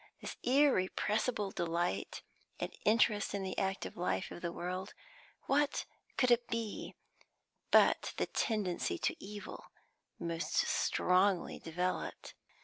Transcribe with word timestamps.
This 0.19 0.35
irrepressible 0.41 1.51
delight 1.51 2.23
and 2.59 2.73
interest 2.85 3.35
in 3.35 3.43
the 3.43 3.55
active 3.59 3.95
life 3.95 4.31
of 4.31 4.41
the 4.41 4.51
world, 4.51 4.95
what 5.43 5.85
could 6.17 6.31
it 6.31 6.47
be 6.47 6.95
but 7.69 8.15
the 8.17 8.25
tendency 8.25 8.97
to 8.97 9.23
evil, 9.23 9.65
most 10.17 10.53
strongly 10.55 11.59
developed? 11.59 12.33